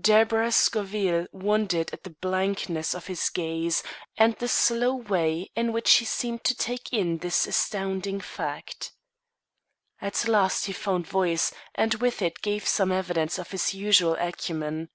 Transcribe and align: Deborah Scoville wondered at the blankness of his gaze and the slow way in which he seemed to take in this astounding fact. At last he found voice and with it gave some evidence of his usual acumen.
Deborah 0.00 0.50
Scoville 0.50 1.28
wondered 1.30 1.90
at 1.92 2.02
the 2.02 2.10
blankness 2.10 2.96
of 2.96 3.06
his 3.06 3.28
gaze 3.30 3.84
and 4.16 4.34
the 4.38 4.48
slow 4.48 4.96
way 4.96 5.52
in 5.54 5.70
which 5.72 5.88
he 5.92 6.04
seemed 6.04 6.42
to 6.42 6.52
take 6.52 6.92
in 6.92 7.18
this 7.18 7.46
astounding 7.46 8.20
fact. 8.20 8.90
At 10.00 10.26
last 10.26 10.66
he 10.66 10.72
found 10.72 11.06
voice 11.06 11.52
and 11.76 11.94
with 11.94 12.22
it 12.22 12.42
gave 12.42 12.66
some 12.66 12.90
evidence 12.90 13.38
of 13.38 13.52
his 13.52 13.72
usual 13.72 14.16
acumen. 14.16 14.88